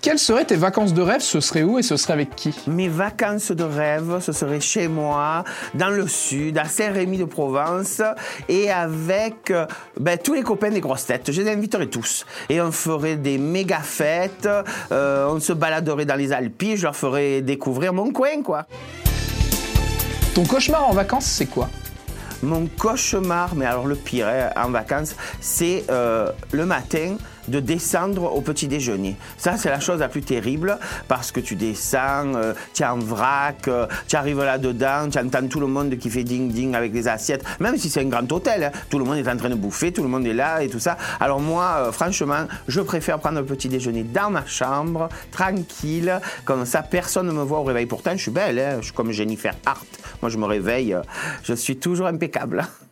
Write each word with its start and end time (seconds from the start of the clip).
Quelles 0.00 0.20
seraient 0.20 0.44
tes 0.44 0.54
vacances 0.54 0.94
de 0.94 1.02
rêve? 1.02 1.20
Ce 1.20 1.40
serait 1.40 1.64
où 1.64 1.76
et 1.76 1.82
ce 1.82 1.96
serait 1.96 2.12
avec 2.12 2.36
qui? 2.36 2.54
Mes 2.68 2.88
vacances 2.88 3.50
de 3.50 3.64
rêve, 3.64 4.20
ce 4.20 4.30
serait 4.30 4.60
chez 4.60 4.86
moi, 4.86 5.42
dans 5.74 5.90
le 5.90 6.06
sud, 6.06 6.56
à 6.56 6.66
Saint-Rémy 6.66 7.18
de 7.18 7.24
Provence, 7.24 8.00
et 8.48 8.70
avec 8.70 9.50
euh, 9.50 9.66
ben, 9.98 10.18
tous 10.18 10.34
les 10.34 10.42
copains 10.42 10.70
des 10.70 10.80
grosses 10.80 11.06
têtes. 11.06 11.32
Je 11.32 11.42
les 11.42 11.50
inviterais 11.50 11.88
tous. 11.88 12.24
Et 12.48 12.60
on 12.60 12.70
ferait 12.70 13.16
des 13.16 13.38
méga 13.38 13.80
fêtes, 13.80 14.48
euh, 14.92 15.26
on 15.28 15.40
se 15.40 15.52
baladerait 15.52 16.04
dans 16.04 16.14
les 16.14 16.32
Alpes, 16.32 16.76
je 16.76 16.84
leur 16.84 16.94
ferais 16.94 17.42
découvrir 17.42 17.92
mon 17.92 18.12
coin, 18.12 18.42
quoi. 18.44 18.66
Ton 20.36 20.44
cauchemar 20.44 20.88
en 20.88 20.92
vacances, 20.92 21.26
c'est 21.26 21.46
quoi? 21.46 21.68
Mon 22.40 22.68
cauchemar, 22.68 23.56
mais 23.56 23.64
alors 23.64 23.86
le 23.86 23.96
pire 23.96 24.28
hein, 24.28 24.50
en 24.54 24.70
vacances, 24.70 25.16
c'est 25.40 25.84
euh, 25.90 26.30
le 26.52 26.66
matin 26.66 27.16
de 27.48 27.60
descendre 27.60 28.34
au 28.34 28.40
petit 28.40 28.68
déjeuner. 28.68 29.16
Ça, 29.38 29.56
c'est 29.56 29.68
la 29.68 29.80
chose 29.80 30.00
la 30.00 30.08
plus 30.08 30.22
terrible 30.22 30.78
parce 31.08 31.32
que 31.32 31.40
tu 31.40 31.56
descends, 31.56 32.34
euh, 32.34 32.54
tu 32.74 32.82
es 32.82 32.86
en 32.86 32.98
vrac, 32.98 33.68
euh, 33.68 33.86
tu 34.08 34.16
arrives 34.16 34.42
là-dedans, 34.42 35.08
tu 35.10 35.18
entends 35.18 35.46
tout 35.48 35.60
le 35.60 35.66
monde 35.66 35.96
qui 35.98 36.10
fait 36.10 36.24
ding-ding 36.24 36.74
avec 36.74 36.92
les 36.92 37.08
assiettes, 37.08 37.44
même 37.60 37.76
si 37.76 37.88
c'est 37.88 38.00
un 38.00 38.08
grand 38.08 38.30
hôtel, 38.30 38.64
hein. 38.64 38.70
tout 38.90 38.98
le 38.98 39.04
monde 39.04 39.18
est 39.18 39.28
en 39.28 39.36
train 39.36 39.50
de 39.50 39.54
bouffer, 39.54 39.92
tout 39.92 40.02
le 40.02 40.08
monde 40.08 40.26
est 40.26 40.34
là 40.34 40.62
et 40.62 40.68
tout 40.68 40.80
ça. 40.80 40.96
Alors 41.20 41.40
moi, 41.40 41.76
euh, 41.78 41.92
franchement, 41.92 42.46
je 42.68 42.80
préfère 42.80 43.18
prendre 43.18 43.38
le 43.38 43.46
petit 43.46 43.68
déjeuner 43.68 44.02
dans 44.02 44.30
ma 44.30 44.46
chambre, 44.46 45.08
tranquille, 45.30 46.20
comme 46.44 46.64
ça, 46.64 46.82
personne 46.82 47.26
ne 47.26 47.32
me 47.32 47.42
voit 47.42 47.60
au 47.60 47.64
réveil. 47.64 47.86
Pourtant, 47.86 48.12
je 48.12 48.22
suis 48.22 48.30
belle, 48.30 48.58
hein. 48.58 48.76
je 48.80 48.86
suis 48.86 48.94
comme 48.94 49.12
Jennifer 49.12 49.54
Hart. 49.64 49.86
Moi, 50.22 50.30
je 50.30 50.38
me 50.38 50.46
réveille, 50.46 50.96
je 51.42 51.54
suis 51.54 51.76
toujours 51.76 52.06
impeccable. 52.06 52.64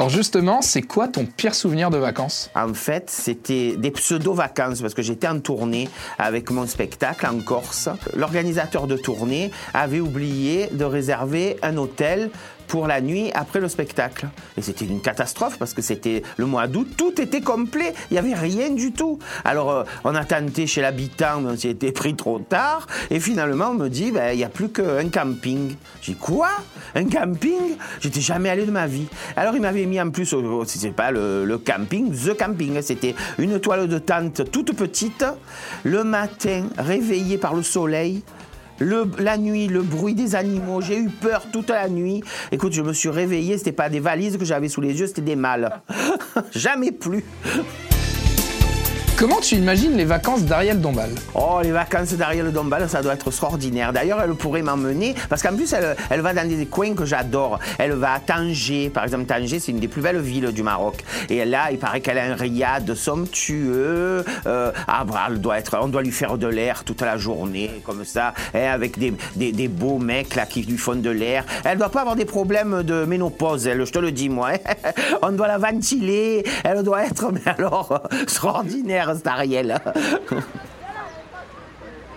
Alors 0.00 0.08
justement, 0.08 0.62
c'est 0.62 0.80
quoi 0.80 1.08
ton 1.08 1.26
pire 1.26 1.54
souvenir 1.54 1.90
de 1.90 1.98
vacances? 1.98 2.48
En 2.54 2.72
fait, 2.72 3.10
c'était 3.10 3.76
des 3.76 3.90
pseudo-vacances 3.90 4.80
parce 4.80 4.94
que 4.94 5.02
j'étais 5.02 5.28
en 5.28 5.40
tournée 5.40 5.90
avec 6.18 6.50
mon 6.50 6.66
spectacle 6.66 7.26
en 7.26 7.38
Corse. 7.40 7.90
L'organisateur 8.16 8.86
de 8.86 8.96
tournée 8.96 9.50
avait 9.74 10.00
oublié 10.00 10.68
de 10.72 10.86
réserver 10.86 11.58
un 11.60 11.76
hôtel 11.76 12.30
pour 12.70 12.86
la 12.86 13.00
nuit 13.00 13.32
après 13.34 13.58
le 13.58 13.68
spectacle. 13.68 14.28
Et 14.56 14.62
c'était 14.62 14.84
une 14.84 15.02
catastrophe 15.02 15.58
parce 15.58 15.74
que 15.74 15.82
c'était 15.82 16.22
le 16.36 16.46
mois 16.46 16.68
d'août, 16.68 16.86
tout 16.96 17.20
était 17.20 17.40
complet, 17.40 17.92
il 18.10 18.14
n'y 18.14 18.18
avait 18.18 18.34
rien 18.34 18.70
du 18.70 18.92
tout. 18.92 19.18
Alors 19.44 19.70
euh, 19.70 19.84
on 20.04 20.14
a 20.14 20.24
tenté 20.24 20.68
chez 20.68 20.80
l'habitant, 20.80 21.40
mais 21.40 21.50
on 21.50 21.56
s'y 21.56 21.68
était 21.68 21.90
pris 21.90 22.14
trop 22.14 22.38
tard. 22.38 22.86
Et 23.10 23.18
finalement 23.18 23.70
on 23.70 23.74
me 23.74 23.88
dit, 23.88 24.12
ben, 24.12 24.32
il 24.32 24.36
n'y 24.38 24.44
a 24.44 24.48
plus 24.48 24.68
qu'un 24.68 25.08
camping. 25.08 25.74
J'ai 26.00 26.14
quoi? 26.14 26.48
Un 26.94 27.06
camping? 27.06 27.76
J'étais 28.00 28.20
jamais 28.20 28.48
allé 28.48 28.64
de 28.64 28.70
ma 28.70 28.86
vie. 28.86 29.08
Alors 29.36 29.54
il 29.56 29.60
m'avait 29.60 29.86
mis 29.86 30.00
en 30.00 30.10
plus, 30.10 30.32
c'était 30.66 30.92
pas 30.92 31.10
le, 31.10 31.44
le 31.44 31.58
camping, 31.58 32.12
The 32.12 32.36
Camping, 32.38 32.80
c'était 32.82 33.16
une 33.38 33.58
toile 33.58 33.88
de 33.88 33.98
tente 33.98 34.48
toute 34.52 34.76
petite. 34.76 35.24
Le 35.82 36.04
matin, 36.04 36.66
réveillé 36.78 37.36
par 37.36 37.54
le 37.54 37.64
soleil, 37.64 38.22
la 38.80 39.36
nuit, 39.36 39.68
le 39.68 39.82
bruit 39.82 40.14
des 40.14 40.34
animaux, 40.34 40.80
j'ai 40.80 40.98
eu 40.98 41.08
peur 41.08 41.46
toute 41.52 41.70
la 41.70 41.88
nuit. 41.88 42.22
Écoute, 42.52 42.72
je 42.72 42.82
me 42.82 42.92
suis 42.92 43.08
réveillé, 43.08 43.58
c'était 43.58 43.72
pas 43.72 43.88
des 43.88 44.00
valises 44.00 44.36
que 44.36 44.44
j'avais 44.44 44.68
sous 44.68 44.80
les 44.80 44.98
yeux, 44.98 45.06
c'était 45.06 45.22
des 45.22 45.36
mâles. 45.36 45.80
Jamais 46.52 46.92
plus. 46.92 47.24
Comment 49.20 49.38
tu 49.38 49.56
imagines 49.56 49.98
les 49.98 50.06
vacances 50.06 50.44
d'Ariel 50.44 50.80
Dombal 50.80 51.10
Oh, 51.34 51.58
les 51.62 51.72
vacances 51.72 52.14
d'Ariel 52.14 52.50
Dombal, 52.52 52.88
ça 52.88 53.02
doit 53.02 53.12
être 53.12 53.26
extraordinaire. 53.26 53.92
D'ailleurs, 53.92 54.22
elle 54.22 54.34
pourrait 54.34 54.62
m'emmener, 54.62 55.14
parce 55.28 55.42
qu'en 55.42 55.54
plus, 55.54 55.74
elle, 55.74 56.20
va 56.22 56.32
dans 56.32 56.48
des 56.48 56.64
coins 56.64 56.94
que 56.94 57.04
j'adore. 57.04 57.58
Elle 57.76 57.92
va 57.92 58.14
à 58.14 58.20
Tanger, 58.20 58.88
par 58.88 59.04
exemple. 59.04 59.26
Tanger, 59.26 59.60
c'est 59.60 59.72
une 59.72 59.78
des 59.78 59.88
plus 59.88 60.00
belles 60.00 60.20
villes 60.20 60.52
du 60.52 60.62
Maroc. 60.62 61.04
Et 61.28 61.44
là, 61.44 61.70
il 61.70 61.76
paraît 61.76 62.00
qu'elle 62.00 62.16
a 62.16 62.32
un 62.32 62.34
riad 62.34 62.94
somptueux. 62.94 64.24
Euh, 64.46 64.72
ah, 64.88 65.04
bah, 65.04 65.26
elle 65.28 65.38
doit 65.38 65.58
être, 65.58 65.76
on 65.82 65.88
doit 65.88 66.02
lui 66.02 66.12
faire 66.12 66.38
de 66.38 66.46
l'air 66.46 66.82
toute 66.84 67.02
la 67.02 67.18
journée, 67.18 67.82
comme 67.84 68.06
ça, 68.06 68.32
hein, 68.54 68.70
avec 68.72 68.98
des, 68.98 69.12
des, 69.36 69.52
des, 69.52 69.68
beaux 69.68 69.98
mecs 69.98 70.34
là 70.34 70.46
qui 70.46 70.62
lui 70.62 70.78
font 70.78 70.94
de 70.94 71.10
l'air. 71.10 71.44
Elle 71.64 71.76
doit 71.76 71.90
pas 71.90 72.00
avoir 72.00 72.16
des 72.16 72.24
problèmes 72.24 72.82
de 72.84 73.04
ménopause, 73.04 73.66
elle, 73.66 73.84
je 73.84 73.92
te 73.92 73.98
le 73.98 74.12
dis, 74.12 74.30
moi. 74.30 74.52
Hein. 74.54 74.92
on 75.22 75.32
doit 75.32 75.46
la 75.46 75.58
ventiler. 75.58 76.42
Elle 76.64 76.82
doit 76.82 77.04
être, 77.04 77.30
mais 77.32 77.42
alors, 77.44 78.00
extraordinaire 78.22 79.09
Ariel. 79.24 79.78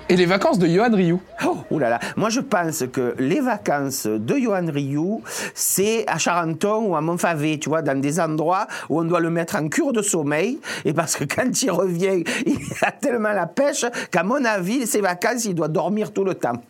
Et 0.10 0.18
les 0.18 0.26
vacances 0.26 0.60
de 0.60 0.68
Johan 0.68 0.92
Rioux 0.92 1.22
Oh 1.72 1.80
là 1.80 1.90
là, 1.90 2.00
moi 2.18 2.30
je 2.30 2.42
pense 2.42 2.84
que 2.92 3.16
les 3.18 3.40
vacances 3.40 4.06
de 4.06 4.36
Johan 4.38 4.66
Rioux, 4.68 5.24
c'est 5.56 6.04
à 6.08 6.18
Charenton 6.18 6.90
ou 6.90 6.96
à 6.96 7.02
Montfavet, 7.02 7.58
tu 7.58 7.70
vois, 7.70 7.82
dans 7.82 8.00
des 8.00 8.20
endroits 8.20 8.68
où 8.90 9.00
on 9.00 9.06
doit 9.06 9.22
le 9.22 9.30
mettre 9.30 9.56
en 9.56 9.70
cure 9.70 9.94
de 9.94 10.02
sommeil, 10.02 10.60
et 10.86 10.94
parce 10.94 11.16
que 11.16 11.24
quand 11.24 11.62
il 11.64 11.72
revient, 11.72 12.24
il 12.46 12.60
a 12.82 12.92
tellement 12.92 13.32
la 13.32 13.48
pêche 13.48 13.86
qu'à 14.12 14.24
mon 14.24 14.44
avis, 14.46 14.86
ses 14.86 15.02
vacances, 15.02 15.46
il 15.46 15.56
doit 15.56 15.70
dormir 15.70 16.12
tout 16.12 16.26
le 16.26 16.36
temps. 16.36 16.62